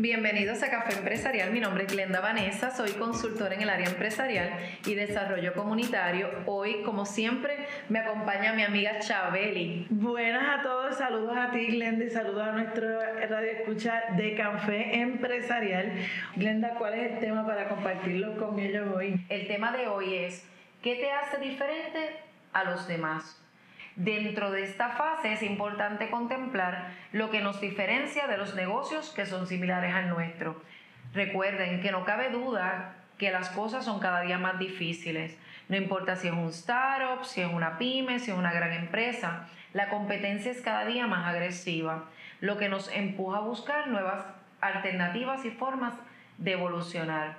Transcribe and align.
Bienvenidos 0.00 0.62
a 0.62 0.70
Café 0.70 0.96
Empresarial. 0.96 1.50
Mi 1.50 1.58
nombre 1.58 1.82
es 1.82 1.92
Glenda 1.92 2.20
Vanessa, 2.20 2.70
soy 2.70 2.92
consultora 2.92 3.56
en 3.56 3.62
el 3.62 3.68
área 3.68 3.88
empresarial 3.88 4.56
y 4.86 4.94
desarrollo 4.94 5.54
comunitario. 5.54 6.30
Hoy, 6.46 6.84
como 6.84 7.04
siempre, 7.04 7.66
me 7.88 7.98
acompaña 7.98 8.52
mi 8.52 8.62
amiga 8.62 9.00
Chabeli. 9.00 9.88
Buenas 9.90 10.60
a 10.60 10.62
todos, 10.62 10.98
saludos 10.98 11.36
a 11.36 11.50
ti, 11.50 11.66
Glenda, 11.66 12.04
y 12.04 12.10
saludos 12.10 12.46
a 12.46 12.52
nuestro 12.52 12.86
radio 13.28 13.50
escucha 13.50 14.04
de 14.16 14.36
Café 14.36 15.00
Empresarial. 15.00 15.90
Glenda, 16.36 16.74
¿cuál 16.78 16.94
es 16.94 17.14
el 17.14 17.18
tema 17.18 17.44
para 17.44 17.68
compartirlo 17.68 18.36
con 18.36 18.56
ellos 18.60 18.86
hoy? 18.94 19.26
El 19.28 19.48
tema 19.48 19.72
de 19.72 19.88
hoy 19.88 20.14
es, 20.14 20.46
¿qué 20.80 20.94
te 20.94 21.10
hace 21.10 21.38
diferente 21.38 22.20
a 22.52 22.62
los 22.62 22.86
demás? 22.86 23.47
Dentro 23.98 24.52
de 24.52 24.62
esta 24.62 24.90
fase 24.90 25.32
es 25.32 25.42
importante 25.42 26.08
contemplar 26.08 26.92
lo 27.10 27.30
que 27.30 27.40
nos 27.40 27.60
diferencia 27.60 28.28
de 28.28 28.38
los 28.38 28.54
negocios 28.54 29.10
que 29.10 29.26
son 29.26 29.48
similares 29.48 29.92
al 29.92 30.08
nuestro. 30.08 30.62
Recuerden 31.12 31.80
que 31.80 31.90
no 31.90 32.04
cabe 32.04 32.30
duda 32.30 32.94
que 33.18 33.32
las 33.32 33.48
cosas 33.48 33.84
son 33.84 33.98
cada 33.98 34.20
día 34.20 34.38
más 34.38 34.60
difíciles. 34.60 35.36
No 35.68 35.76
importa 35.76 36.14
si 36.14 36.28
es 36.28 36.32
un 36.32 36.50
startup, 36.50 37.24
si 37.24 37.40
es 37.40 37.52
una 37.52 37.76
pyme, 37.76 38.20
si 38.20 38.30
es 38.30 38.38
una 38.38 38.52
gran 38.52 38.72
empresa, 38.72 39.48
la 39.72 39.88
competencia 39.88 40.52
es 40.52 40.62
cada 40.62 40.84
día 40.84 41.08
más 41.08 41.26
agresiva, 41.26 42.04
lo 42.40 42.56
que 42.56 42.68
nos 42.68 42.92
empuja 42.92 43.38
a 43.38 43.40
buscar 43.40 43.88
nuevas 43.88 44.24
alternativas 44.60 45.44
y 45.44 45.50
formas 45.50 45.94
de 46.36 46.52
evolucionar. 46.52 47.38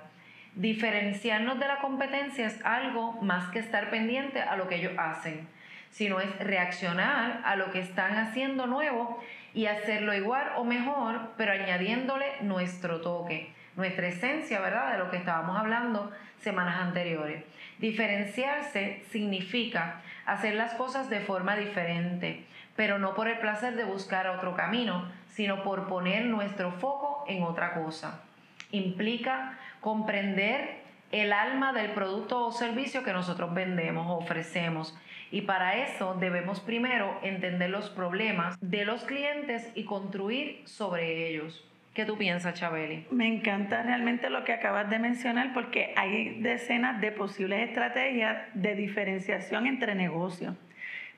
Diferenciarnos 0.56 1.58
de 1.58 1.68
la 1.68 1.78
competencia 1.78 2.46
es 2.46 2.62
algo 2.66 3.12
más 3.22 3.50
que 3.50 3.60
estar 3.60 3.88
pendiente 3.88 4.42
a 4.42 4.56
lo 4.56 4.68
que 4.68 4.74
ellos 4.74 4.92
hacen 4.98 5.48
sino 5.90 6.20
es 6.20 6.38
reaccionar 6.38 7.42
a 7.44 7.56
lo 7.56 7.70
que 7.70 7.80
están 7.80 8.16
haciendo 8.16 8.66
nuevo 8.66 9.22
y 9.54 9.66
hacerlo 9.66 10.14
igual 10.14 10.52
o 10.56 10.64
mejor, 10.64 11.32
pero 11.36 11.52
añadiéndole 11.52 12.26
nuestro 12.42 13.00
toque, 13.00 13.52
nuestra 13.76 14.08
esencia, 14.08 14.60
¿verdad? 14.60 14.92
De 14.92 14.98
lo 14.98 15.10
que 15.10 15.16
estábamos 15.16 15.58
hablando 15.58 16.10
semanas 16.38 16.80
anteriores. 16.80 17.44
Diferenciarse 17.78 19.02
significa 19.10 20.00
hacer 20.26 20.54
las 20.54 20.74
cosas 20.74 21.10
de 21.10 21.20
forma 21.20 21.56
diferente, 21.56 22.44
pero 22.76 22.98
no 22.98 23.14
por 23.14 23.28
el 23.28 23.38
placer 23.38 23.74
de 23.74 23.84
buscar 23.84 24.28
otro 24.28 24.54
camino, 24.54 25.10
sino 25.28 25.62
por 25.62 25.88
poner 25.88 26.24
nuestro 26.26 26.72
foco 26.72 27.24
en 27.26 27.42
otra 27.42 27.74
cosa. 27.74 28.22
Implica 28.70 29.58
comprender 29.80 30.80
el 31.10 31.32
alma 31.32 31.72
del 31.72 31.90
producto 31.90 32.46
o 32.46 32.52
servicio 32.52 33.02
que 33.02 33.12
nosotros 33.12 33.52
vendemos 33.52 34.06
o 34.06 34.18
ofrecemos 34.18 34.96
y 35.30 35.42
para 35.42 35.76
eso 35.76 36.16
debemos 36.18 36.60
primero 36.60 37.18
entender 37.22 37.70
los 37.70 37.88
problemas 37.90 38.58
de 38.60 38.84
los 38.84 39.04
clientes 39.04 39.70
y 39.74 39.84
construir 39.84 40.62
sobre 40.64 41.28
ellos. 41.28 41.64
¿Qué 41.94 42.04
tú 42.04 42.16
piensas, 42.16 42.54
Chabeli? 42.54 43.06
Me 43.10 43.26
encanta 43.26 43.82
realmente 43.82 44.30
lo 44.30 44.44
que 44.44 44.52
acabas 44.52 44.88
de 44.90 44.98
mencionar 44.98 45.52
porque 45.52 45.92
hay 45.96 46.40
decenas 46.40 47.00
de 47.00 47.10
posibles 47.10 47.68
estrategias 47.68 48.38
de 48.54 48.74
diferenciación 48.76 49.66
entre 49.66 49.94
negocios. 49.94 50.54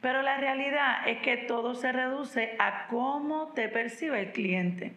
Pero 0.00 0.22
la 0.22 0.38
realidad 0.38 1.06
es 1.06 1.18
que 1.18 1.36
todo 1.36 1.74
se 1.74 1.92
reduce 1.92 2.56
a 2.58 2.86
cómo 2.88 3.52
te 3.54 3.68
percibe 3.68 4.20
el 4.20 4.32
cliente. 4.32 4.92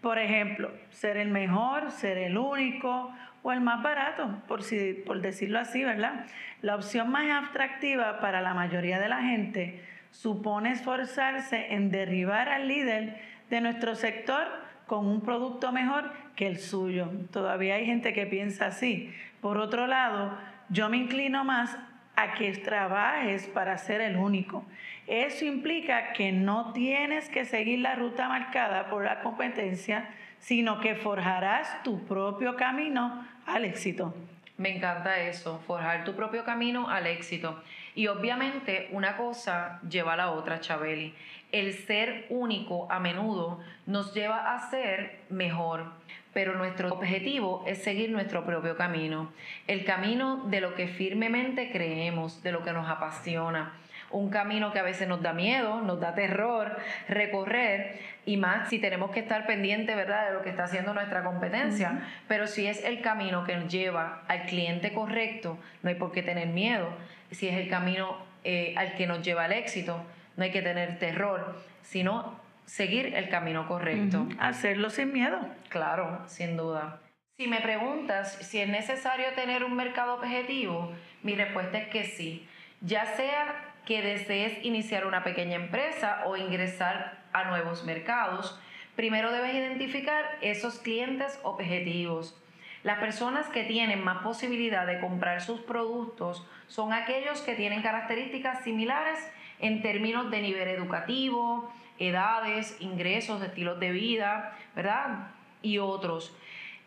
Por 0.00 0.18
ejemplo, 0.18 0.70
ser 0.90 1.16
el 1.16 1.30
mejor, 1.30 1.90
ser 1.90 2.18
el 2.18 2.36
único 2.36 3.10
o 3.44 3.52
el 3.52 3.60
más 3.60 3.82
barato, 3.82 4.42
por, 4.48 4.62
si, 4.62 4.94
por 5.06 5.20
decirlo 5.20 5.58
así, 5.58 5.84
¿verdad? 5.84 6.24
La 6.62 6.74
opción 6.74 7.10
más 7.10 7.26
atractiva 7.46 8.18
para 8.18 8.40
la 8.40 8.54
mayoría 8.54 8.98
de 8.98 9.08
la 9.10 9.20
gente 9.20 9.84
supone 10.10 10.72
esforzarse 10.72 11.74
en 11.74 11.90
derribar 11.90 12.48
al 12.48 12.68
líder 12.68 13.20
de 13.50 13.60
nuestro 13.60 13.94
sector 13.96 14.48
con 14.86 15.06
un 15.06 15.20
producto 15.20 15.72
mejor 15.72 16.10
que 16.36 16.46
el 16.46 16.58
suyo. 16.58 17.10
Todavía 17.30 17.74
hay 17.74 17.84
gente 17.84 18.14
que 18.14 18.24
piensa 18.24 18.66
así. 18.66 19.12
Por 19.42 19.58
otro 19.58 19.86
lado, 19.86 20.38
yo 20.70 20.88
me 20.88 20.96
inclino 20.96 21.44
más 21.44 21.76
a 22.16 22.32
que 22.32 22.50
trabajes 22.52 23.46
para 23.48 23.76
ser 23.76 24.00
el 24.00 24.16
único. 24.16 24.64
Eso 25.06 25.44
implica 25.44 26.14
que 26.14 26.32
no 26.32 26.72
tienes 26.72 27.28
que 27.28 27.44
seguir 27.44 27.80
la 27.80 27.94
ruta 27.94 28.26
marcada 28.26 28.86
por 28.86 29.04
la 29.04 29.20
competencia, 29.20 30.08
sino 30.38 30.80
que 30.80 30.94
forjarás 30.94 31.82
tu 31.82 32.06
propio 32.06 32.56
camino 32.56 33.26
al 33.46 33.64
éxito. 33.64 34.14
Me 34.56 34.76
encanta 34.76 35.20
eso, 35.20 35.60
forjar 35.66 36.04
tu 36.04 36.14
propio 36.14 36.44
camino 36.44 36.88
al 36.88 37.06
éxito. 37.06 37.60
Y 37.94 38.06
obviamente 38.06 38.88
una 38.92 39.16
cosa 39.16 39.80
lleva 39.88 40.12
a 40.12 40.16
la 40.16 40.30
otra, 40.30 40.60
Chabeli. 40.60 41.14
El 41.50 41.72
ser 41.72 42.26
único 42.30 42.90
a 42.90 43.00
menudo 43.00 43.60
nos 43.86 44.14
lleva 44.14 44.54
a 44.54 44.70
ser 44.70 45.20
mejor, 45.28 45.86
pero 46.32 46.56
nuestro 46.56 46.92
objetivo 46.92 47.64
es 47.66 47.82
seguir 47.82 48.10
nuestro 48.10 48.44
propio 48.44 48.76
camino, 48.76 49.32
el 49.68 49.84
camino 49.84 50.44
de 50.46 50.60
lo 50.60 50.74
que 50.74 50.88
firmemente 50.88 51.70
creemos, 51.70 52.42
de 52.42 52.52
lo 52.52 52.62
que 52.62 52.72
nos 52.72 52.88
apasiona 52.88 53.72
un 54.10 54.30
camino 54.30 54.72
que 54.72 54.78
a 54.78 54.82
veces 54.82 55.08
nos 55.08 55.22
da 55.22 55.32
miedo, 55.32 55.80
nos 55.80 56.00
da 56.00 56.14
terror 56.14 56.76
recorrer 57.08 57.98
y 58.26 58.36
más 58.36 58.68
si 58.68 58.78
tenemos 58.78 59.10
que 59.10 59.20
estar 59.20 59.46
pendientes, 59.46 59.94
¿verdad?, 59.94 60.28
de 60.28 60.34
lo 60.34 60.42
que 60.42 60.50
está 60.50 60.64
haciendo 60.64 60.94
nuestra 60.94 61.22
competencia. 61.24 62.02
Pero 62.28 62.46
si 62.46 62.66
es 62.66 62.84
el 62.84 63.00
camino 63.00 63.44
que 63.44 63.56
nos 63.56 63.72
lleva 63.72 64.22
al 64.28 64.46
cliente 64.46 64.92
correcto, 64.92 65.58
no 65.82 65.90
hay 65.90 65.96
por 65.96 66.12
qué 66.12 66.22
tener 66.22 66.48
miedo. 66.48 66.88
Si 67.30 67.48
es 67.48 67.56
el 67.56 67.68
camino 67.68 68.16
eh, 68.44 68.74
al 68.76 68.94
que 68.94 69.06
nos 69.06 69.22
lleva 69.22 69.44
al 69.44 69.52
éxito, 69.52 70.02
no 70.36 70.44
hay 70.44 70.50
que 70.50 70.62
tener 70.62 70.98
terror, 70.98 71.60
sino 71.82 72.40
seguir 72.66 73.14
el 73.14 73.28
camino 73.28 73.68
correcto. 73.68 74.26
Hacerlo 74.38 74.90
sin 74.90 75.12
miedo. 75.12 75.38
Claro, 75.68 76.22
sin 76.26 76.56
duda. 76.56 77.00
Si 77.36 77.48
me 77.48 77.60
preguntas 77.60 78.32
si 78.42 78.60
es 78.60 78.68
necesario 78.68 79.26
tener 79.34 79.64
un 79.64 79.74
mercado 79.74 80.14
objetivo, 80.14 80.92
mi 81.22 81.34
respuesta 81.34 81.78
es 81.78 81.88
que 81.88 82.04
sí. 82.04 82.48
Ya 82.80 83.06
sea 83.06 83.73
que 83.86 84.02
desees 84.02 84.64
iniciar 84.64 85.06
una 85.06 85.24
pequeña 85.24 85.56
empresa 85.56 86.22
o 86.26 86.36
ingresar 86.36 87.22
a 87.32 87.44
nuevos 87.44 87.84
mercados, 87.84 88.58
primero 88.96 89.32
debes 89.32 89.54
identificar 89.54 90.24
esos 90.40 90.78
clientes 90.78 91.38
objetivos. 91.42 92.40
Las 92.82 92.98
personas 92.98 93.46
que 93.48 93.64
tienen 93.64 94.04
más 94.04 94.18
posibilidad 94.22 94.86
de 94.86 95.00
comprar 95.00 95.40
sus 95.40 95.60
productos 95.60 96.46
son 96.68 96.92
aquellos 96.92 97.40
que 97.40 97.54
tienen 97.54 97.82
características 97.82 98.62
similares 98.62 99.18
en 99.58 99.80
términos 99.80 100.30
de 100.30 100.42
nivel 100.42 100.68
educativo, 100.68 101.72
edades, 101.98 102.76
ingresos, 102.80 103.42
estilos 103.42 103.80
de 103.80 103.90
vida, 103.90 104.56
¿verdad? 104.74 105.28
Y 105.62 105.78
otros. 105.78 106.36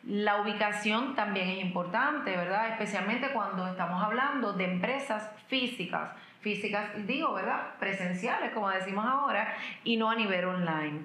La 0.04 0.42
ubicación 0.42 1.16
también 1.16 1.50
es 1.50 1.60
importante, 1.62 2.38
¿verdad? 2.38 2.70
Especialmente 2.70 3.30
cuando 3.30 3.68
estamos 3.68 4.02
hablando 4.04 4.54
de 4.54 4.66
empresas 4.66 5.32
físicas 5.48 6.12
físicas, 6.42 6.90
digo, 7.08 7.34
¿verdad? 7.34 7.76
Presenciales, 7.80 8.52
como 8.52 8.70
decimos 8.70 9.06
ahora, 9.06 9.56
y 9.84 9.98
no 9.98 10.10
a 10.10 10.16
nivel 10.16 10.46
online. 10.46 11.02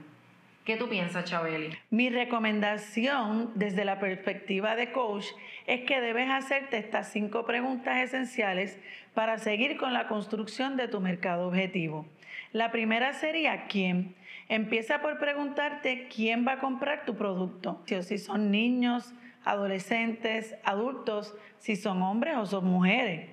¿Qué 0.64 0.76
tú 0.76 0.88
piensas, 0.88 1.24
Chabeli? 1.24 1.76
Mi 1.90 2.08
recomendación 2.08 3.50
desde 3.56 3.84
la 3.84 3.98
perspectiva 3.98 4.76
de 4.76 4.92
coach 4.92 5.26
es 5.66 5.80
que 5.80 6.00
debes 6.00 6.30
hacerte 6.30 6.78
estas 6.78 7.10
cinco 7.10 7.44
preguntas 7.44 7.98
esenciales 7.98 8.78
para 9.12 9.38
seguir 9.38 9.76
con 9.76 9.92
la 9.92 10.06
construcción 10.06 10.76
de 10.76 10.86
tu 10.86 11.00
mercado 11.00 11.48
objetivo. 11.48 12.06
La 12.52 12.70
primera 12.70 13.12
sería 13.12 13.66
¿quién? 13.66 14.14
Empieza 14.48 15.00
por 15.00 15.18
preguntarte 15.18 16.06
quién 16.14 16.46
va 16.46 16.52
a 16.52 16.58
comprar 16.60 17.04
tu 17.04 17.16
producto. 17.16 17.82
Si 17.86 18.18
son 18.18 18.52
niños, 18.52 19.14
adolescentes, 19.44 20.54
adultos, 20.62 21.34
si 21.58 21.74
son 21.74 22.02
hombres 22.02 22.36
o 22.36 22.46
son 22.46 22.66
mujeres. 22.66 23.30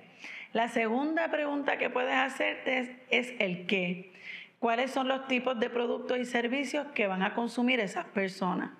La 0.52 0.66
segunda 0.66 1.30
pregunta 1.30 1.78
que 1.78 1.90
puedes 1.90 2.14
hacerte 2.14 2.98
es, 3.10 3.34
el 3.38 3.66
qué. 3.66 4.12
¿Cuáles 4.58 4.90
son 4.90 5.06
los 5.06 5.28
tipos 5.28 5.60
de 5.60 5.70
productos 5.70 6.18
y 6.18 6.24
servicios 6.24 6.88
que 6.88 7.06
van 7.06 7.22
a 7.22 7.34
consumir 7.34 7.78
esas 7.78 8.06
personas? 8.06 8.72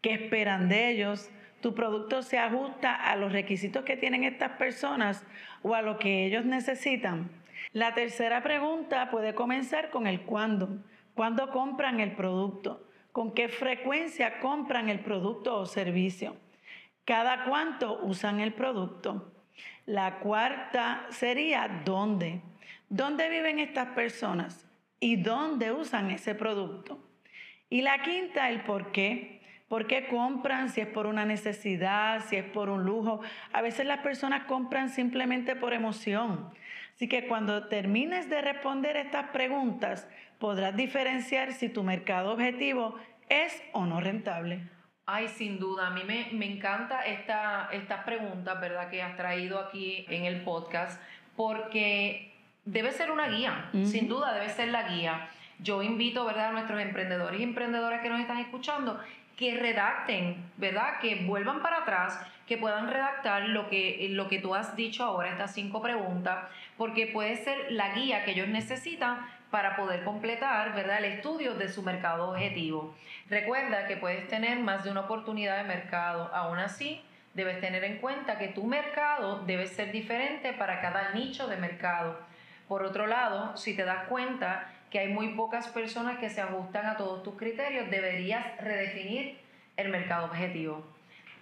¿Qué 0.00 0.14
esperan 0.14 0.68
de 0.68 0.90
ellos? 0.90 1.30
¿Tu 1.60 1.76
producto 1.76 2.22
se 2.22 2.38
ajusta 2.38 2.92
a 2.96 3.14
los 3.14 3.30
requisitos 3.30 3.84
que 3.84 3.96
tienen 3.96 4.24
estas 4.24 4.52
personas 4.58 5.24
o 5.62 5.76
a 5.76 5.82
lo 5.82 5.96
que 5.96 6.26
ellos 6.26 6.44
necesitan? 6.44 7.30
La 7.72 7.94
tercera 7.94 8.42
pregunta 8.42 9.08
puede 9.08 9.36
comenzar 9.36 9.90
con 9.90 10.08
el 10.08 10.22
cuándo. 10.22 10.82
¿Cuándo 11.14 11.50
compran 11.50 12.00
el 12.00 12.16
producto? 12.16 12.84
¿Con 13.12 13.32
qué 13.32 13.48
frecuencia 13.48 14.40
compran 14.40 14.88
el 14.88 14.98
producto 14.98 15.56
o 15.56 15.66
servicio? 15.66 16.34
¿Cada 17.04 17.44
cuánto 17.44 18.00
usan 18.02 18.40
el 18.40 18.54
producto? 18.54 19.32
La 19.86 20.18
cuarta 20.20 21.06
sería 21.10 21.82
dónde. 21.84 22.40
¿Dónde 22.88 23.28
viven 23.28 23.58
estas 23.58 23.88
personas? 23.88 24.66
¿Y 25.00 25.16
dónde 25.16 25.72
usan 25.72 26.10
ese 26.10 26.34
producto? 26.34 26.98
Y 27.68 27.82
la 27.82 28.02
quinta, 28.02 28.50
el 28.50 28.62
por 28.62 28.92
qué. 28.92 29.40
¿Por 29.68 29.86
qué 29.86 30.06
compran? 30.06 30.68
Si 30.68 30.82
es 30.82 30.86
por 30.86 31.06
una 31.06 31.24
necesidad, 31.24 32.22
si 32.26 32.36
es 32.36 32.44
por 32.44 32.68
un 32.68 32.84
lujo. 32.84 33.22
A 33.52 33.62
veces 33.62 33.86
las 33.86 34.00
personas 34.00 34.44
compran 34.44 34.90
simplemente 34.90 35.56
por 35.56 35.72
emoción. 35.72 36.50
Así 36.94 37.08
que 37.08 37.26
cuando 37.26 37.68
termines 37.68 38.28
de 38.28 38.42
responder 38.42 38.96
estas 38.96 39.30
preguntas, 39.30 40.06
podrás 40.38 40.76
diferenciar 40.76 41.52
si 41.52 41.68
tu 41.68 41.82
mercado 41.82 42.32
objetivo 42.32 42.96
es 43.28 43.62
o 43.72 43.86
no 43.86 44.00
rentable. 44.00 44.68
Ay, 45.04 45.28
sin 45.28 45.58
duda, 45.58 45.88
a 45.88 45.90
mí 45.90 46.02
me, 46.04 46.28
me 46.32 46.46
encanta 46.46 47.04
esta, 47.04 47.68
estas 47.72 48.04
preguntas, 48.04 48.60
¿verdad?, 48.60 48.88
que 48.88 49.02
has 49.02 49.16
traído 49.16 49.58
aquí 49.58 50.06
en 50.08 50.24
el 50.26 50.42
podcast, 50.42 51.02
porque 51.36 52.32
debe 52.64 52.92
ser 52.92 53.10
una 53.10 53.28
guía, 53.28 53.68
sin 53.84 54.08
duda 54.08 54.32
debe 54.32 54.48
ser 54.48 54.68
la 54.68 54.88
guía. 54.88 55.28
Yo 55.58 55.82
invito, 55.82 56.24
¿verdad?, 56.24 56.50
a 56.50 56.52
nuestros 56.52 56.80
emprendedores 56.80 57.40
y 57.40 57.42
emprendedoras 57.42 58.00
que 58.00 58.10
nos 58.10 58.20
están 58.20 58.38
escuchando 58.38 59.00
que 59.36 59.56
redacten, 59.56 60.36
¿verdad?, 60.56 61.00
que 61.00 61.24
vuelvan 61.24 61.62
para 61.62 61.78
atrás, 61.78 62.24
que 62.46 62.56
puedan 62.56 62.88
redactar 62.88 63.48
lo 63.48 63.68
que, 63.68 64.06
lo 64.10 64.28
que 64.28 64.38
tú 64.38 64.54
has 64.54 64.76
dicho 64.76 65.02
ahora, 65.02 65.30
estas 65.30 65.52
cinco 65.52 65.82
preguntas, 65.82 66.46
porque 66.76 67.08
puede 67.08 67.36
ser 67.36 67.72
la 67.72 67.92
guía 67.92 68.24
que 68.24 68.32
ellos 68.32 68.46
necesitan 68.46 69.26
para 69.52 69.76
poder 69.76 70.02
completar 70.02 70.74
¿verdad? 70.74 71.04
el 71.04 71.12
estudio 71.12 71.54
de 71.54 71.68
su 71.68 71.82
mercado 71.82 72.30
objetivo. 72.30 72.94
Recuerda 73.28 73.86
que 73.86 73.98
puedes 73.98 74.26
tener 74.26 74.58
más 74.58 74.82
de 74.82 74.90
una 74.90 75.02
oportunidad 75.02 75.58
de 75.58 75.64
mercado. 75.64 76.30
Aún 76.32 76.58
así, 76.58 77.02
debes 77.34 77.60
tener 77.60 77.84
en 77.84 77.98
cuenta 77.98 78.38
que 78.38 78.48
tu 78.48 78.64
mercado 78.64 79.44
debe 79.44 79.66
ser 79.66 79.92
diferente 79.92 80.54
para 80.54 80.80
cada 80.80 81.12
nicho 81.12 81.48
de 81.48 81.58
mercado. 81.58 82.18
Por 82.66 82.82
otro 82.82 83.06
lado, 83.06 83.54
si 83.58 83.76
te 83.76 83.84
das 83.84 84.08
cuenta 84.08 84.72
que 84.90 85.00
hay 85.00 85.08
muy 85.08 85.34
pocas 85.34 85.68
personas 85.68 86.16
que 86.16 86.30
se 86.30 86.40
ajustan 86.40 86.86
a 86.86 86.96
todos 86.96 87.22
tus 87.22 87.36
criterios, 87.36 87.90
deberías 87.90 88.56
redefinir 88.58 89.38
el 89.76 89.90
mercado 89.90 90.26
objetivo. 90.26 90.82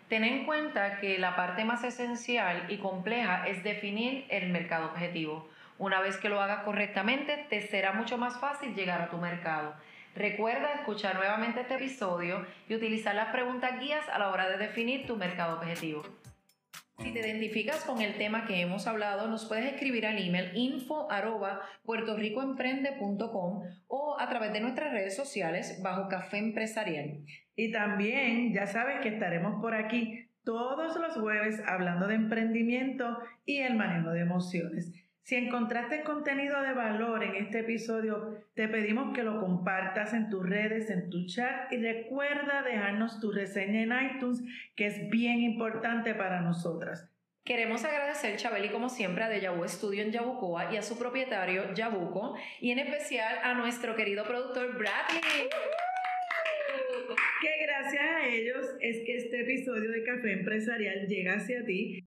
Ten 0.08 0.24
en 0.24 0.44
cuenta 0.44 0.98
que 0.98 1.16
la 1.18 1.36
parte 1.36 1.64
más 1.64 1.84
esencial 1.84 2.64
y 2.68 2.78
compleja 2.78 3.46
es 3.46 3.62
definir 3.62 4.26
el 4.30 4.48
mercado 4.48 4.86
objetivo. 4.86 5.48
Una 5.80 6.02
vez 6.02 6.18
que 6.18 6.28
lo 6.28 6.42
hagas 6.42 6.62
correctamente, 6.64 7.46
te 7.48 7.62
será 7.62 7.94
mucho 7.94 8.18
más 8.18 8.38
fácil 8.38 8.74
llegar 8.74 9.00
a 9.00 9.08
tu 9.08 9.16
mercado. 9.16 9.72
Recuerda 10.14 10.74
escuchar 10.74 11.14
nuevamente 11.14 11.62
este 11.62 11.76
episodio 11.76 12.44
y 12.68 12.74
utilizar 12.74 13.14
las 13.14 13.32
preguntas 13.32 13.80
guías 13.80 14.06
a 14.10 14.18
la 14.18 14.28
hora 14.28 14.50
de 14.50 14.58
definir 14.58 15.06
tu 15.06 15.16
mercado 15.16 15.56
objetivo. 15.56 16.02
Si 16.98 17.14
te 17.14 17.20
identificas 17.20 17.82
con 17.84 18.02
el 18.02 18.18
tema 18.18 18.44
que 18.44 18.60
hemos 18.60 18.86
hablado, 18.86 19.26
nos 19.28 19.46
puedes 19.46 19.72
escribir 19.72 20.06
al 20.06 20.18
email 20.18 20.50
info 20.54 21.08
o 23.88 24.20
a 24.20 24.28
través 24.28 24.52
de 24.52 24.60
nuestras 24.60 24.92
redes 24.92 25.16
sociales 25.16 25.80
bajo 25.82 26.08
Café 26.08 26.36
Empresarial. 26.36 27.24
Y 27.56 27.72
también 27.72 28.52
ya 28.52 28.66
sabes 28.66 29.00
que 29.00 29.08
estaremos 29.08 29.62
por 29.62 29.74
aquí 29.74 30.28
todos 30.44 30.94
los 30.96 31.14
jueves 31.14 31.58
hablando 31.66 32.06
de 32.06 32.16
emprendimiento 32.16 33.18
y 33.46 33.60
el 33.60 33.76
manejo 33.76 34.10
de 34.10 34.20
emociones. 34.20 34.92
Si 35.22 35.37
encontraste 35.37 36.02
contenido 36.02 36.61
de 36.62 36.72
valor 36.72 37.22
en 37.22 37.37
este 37.37 37.61
episodio, 37.61 38.43
te 38.55 38.69
pedimos 38.69 39.14
que 39.14 39.22
lo 39.22 39.38
compartas 39.38 40.12
en 40.14 40.28
tus 40.28 40.49
redes, 40.49 40.90
en 40.90 41.11
tu 41.11 41.26
chat 41.26 41.72
y 41.72 41.76
recuerda 41.76 42.62
dejarnos 42.62 43.20
tu 43.20 43.31
reseña 43.31 43.82
en 43.82 44.17
iTunes, 44.17 44.43
que 44.75 44.87
es 44.87 45.08
bien 45.11 45.40
importante 45.40 46.14
para 46.14 46.40
nosotras. 46.40 47.11
Queremos 47.44 47.84
agradecer, 47.84 48.37
Chabeli, 48.37 48.69
como 48.69 48.88
siempre, 48.88 49.25
a 49.25 49.28
Dejavu 49.28 49.67
Studio 49.67 50.02
en 50.02 50.12
Yabucoa 50.12 50.72
y 50.72 50.76
a 50.76 50.82
su 50.82 50.99
propietario, 50.99 51.73
Yabuco, 51.75 52.37
y 52.61 52.70
en 52.70 52.78
especial 52.81 53.38
a 53.43 53.55
nuestro 53.55 53.96
querido 53.96 54.25
productor, 54.25 54.76
Bradley. 54.76 55.49
Que 57.40 57.64
gracias 57.64 58.02
a 58.02 58.26
ellos 58.26 58.66
es 58.81 58.99
que 59.06 59.16
este 59.16 59.40
episodio 59.40 59.90
de 59.90 60.05
Café 60.05 60.32
Empresarial 60.32 61.06
llega 61.08 61.34
hacia 61.34 61.64
ti 61.64 61.99